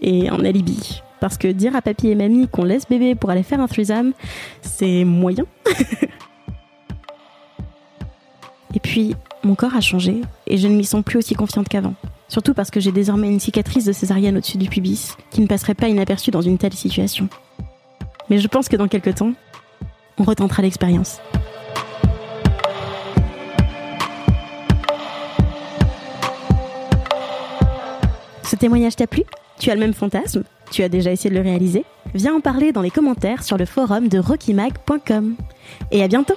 et 0.00 0.28
un 0.28 0.44
alibi. 0.44 1.02
Parce 1.20 1.38
que 1.38 1.48
dire 1.48 1.76
à 1.76 1.82
papy 1.82 2.08
et 2.08 2.14
mamie 2.14 2.48
qu'on 2.48 2.64
laisse 2.64 2.88
bébé 2.88 3.14
pour 3.14 3.30
aller 3.30 3.42
faire 3.42 3.60
un 3.60 3.68
threesome, 3.68 4.12
c'est 4.60 5.04
moyen. 5.04 5.44
et 8.74 8.80
puis, 8.80 9.14
mon 9.44 9.54
corps 9.54 9.76
a 9.76 9.80
changé 9.80 10.20
et 10.46 10.56
je 10.56 10.66
ne 10.66 10.74
m'y 10.74 10.84
sens 10.84 11.04
plus 11.04 11.18
aussi 11.18 11.34
confiante 11.34 11.68
qu'avant. 11.68 11.94
Surtout 12.32 12.54
parce 12.54 12.70
que 12.70 12.80
j'ai 12.80 12.92
désormais 12.92 13.28
une 13.28 13.40
cicatrice 13.40 13.84
de 13.84 13.92
césarienne 13.92 14.38
au-dessus 14.38 14.56
du 14.56 14.66
pubis 14.66 15.18
qui 15.30 15.42
ne 15.42 15.46
passerait 15.46 15.74
pas 15.74 15.88
inaperçue 15.88 16.30
dans 16.30 16.40
une 16.40 16.56
telle 16.56 16.72
situation. 16.72 17.28
Mais 18.30 18.38
je 18.38 18.48
pense 18.48 18.70
que 18.70 18.76
dans 18.76 18.88
quelques 18.88 19.16
temps, 19.16 19.34
on 20.16 20.22
retentera 20.22 20.62
l'expérience. 20.62 21.20
Ce 28.44 28.56
témoignage 28.56 28.96
t'a 28.96 29.06
plu? 29.06 29.24
Tu 29.58 29.70
as 29.70 29.74
le 29.74 29.80
même 29.80 29.92
fantasme? 29.92 30.44
Tu 30.70 30.82
as 30.82 30.88
déjà 30.88 31.12
essayé 31.12 31.28
de 31.28 31.38
le 31.38 31.42
réaliser? 31.42 31.84
Viens 32.14 32.34
en 32.34 32.40
parler 32.40 32.72
dans 32.72 32.80
les 32.80 32.90
commentaires 32.90 33.44
sur 33.44 33.58
le 33.58 33.66
forum 33.66 34.08
de 34.08 34.18
rockymag.com. 34.18 35.34
Et 35.90 36.02
à 36.02 36.08
bientôt 36.08 36.36